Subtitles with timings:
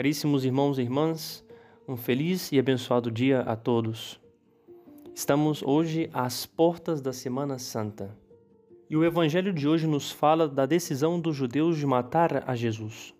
[0.00, 1.44] Caríssimos irmãos e irmãs,
[1.86, 4.18] um feliz e abençoado dia a todos.
[5.14, 8.16] Estamos hoje às portas da Semana Santa
[8.88, 13.14] e o Evangelho de hoje nos fala da decisão dos judeus de matar a Jesus.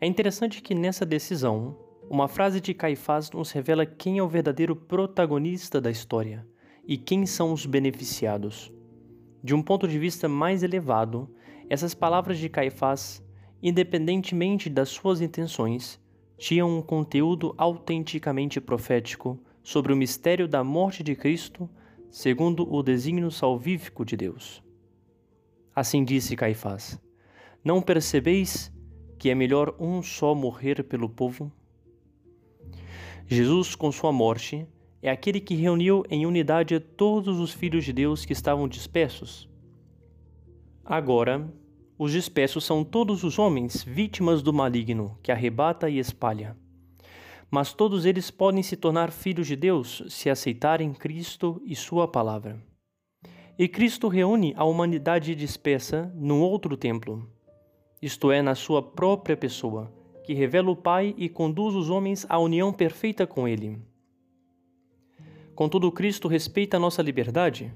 [0.00, 1.76] É interessante que nessa decisão,
[2.08, 6.46] uma frase de Caifás nos revela quem é o verdadeiro protagonista da história
[6.86, 8.72] e quem são os beneficiados.
[9.42, 11.28] De um ponto de vista mais elevado,
[11.68, 13.20] essas palavras de Caifás
[13.62, 16.00] independentemente das suas intenções,
[16.36, 21.68] tinham um conteúdo autenticamente profético sobre o mistério da morte de Cristo,
[22.10, 24.62] segundo o desígnio salvífico de Deus.
[25.74, 26.98] Assim disse Caifás:
[27.64, 28.72] Não percebeis
[29.18, 31.52] que é melhor um só morrer pelo povo?
[33.26, 34.66] Jesus, com sua morte,
[35.02, 39.48] é aquele que reuniu em unidade todos os filhos de Deus que estavam dispersos.
[40.84, 41.52] Agora,
[41.98, 46.56] os dispersos são todos os homens vítimas do maligno, que arrebata e espalha.
[47.50, 52.62] Mas todos eles podem se tornar filhos de Deus se aceitarem Cristo e Sua palavra.
[53.58, 57.28] E Cristo reúne a humanidade dispersa num outro templo,
[58.00, 62.38] isto é, na Sua própria pessoa, que revela o Pai e conduz os homens à
[62.38, 63.76] união perfeita com Ele.
[65.52, 67.74] Contudo, Cristo respeita a nossa liberdade,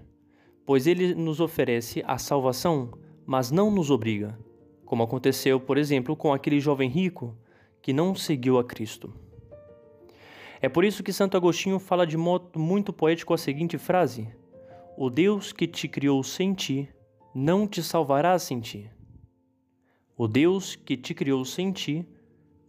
[0.64, 2.92] pois Ele nos oferece a salvação
[3.26, 4.38] mas não nos obriga,
[4.84, 7.36] como aconteceu, por exemplo, com aquele jovem rico
[7.80, 9.12] que não seguiu a Cristo.
[10.60, 14.28] É por isso que Santo Agostinho fala de modo muito poético a seguinte frase:
[14.96, 16.88] O Deus que te criou sem ti,
[17.34, 18.88] não te salvará sem ti.
[20.16, 22.06] O Deus que te criou sem ti,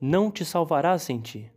[0.01, 1.51] não te salvará sem ti.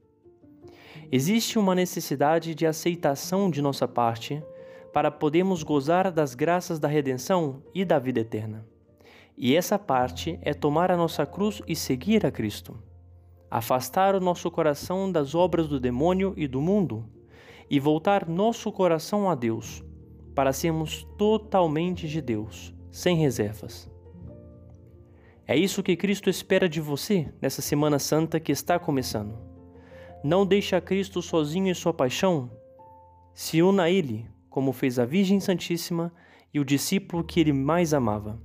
[1.10, 4.42] Existe uma necessidade de aceitação de nossa parte
[4.92, 8.66] para podermos gozar das graças da redenção e da vida eterna.
[9.38, 12.82] E essa parte é tomar a nossa cruz e seguir a Cristo.
[13.50, 17.04] Afastar o nosso coração das obras do demônio e do mundo
[17.68, 19.84] e voltar nosso coração a Deus,
[20.34, 23.90] para sermos totalmente de Deus, sem reservas.
[25.46, 29.36] É isso que Cristo espera de você nessa Semana Santa que está começando.
[30.24, 32.50] Não deixe a Cristo sozinho em sua paixão.
[33.34, 36.12] Se una a Ele, como fez a Virgem Santíssima
[36.54, 38.40] e o discípulo que ele mais amava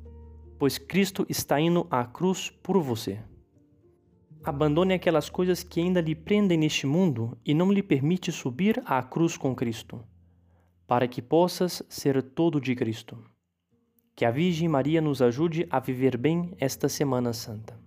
[0.61, 3.19] pois Cristo está indo à cruz por você.
[4.43, 9.01] Abandone aquelas coisas que ainda lhe prendem neste mundo e não lhe permite subir à
[9.01, 10.05] cruz com Cristo,
[10.85, 13.17] para que possas ser todo de Cristo.
[14.15, 17.80] Que a Virgem Maria nos ajude a viver bem esta Semana Santa.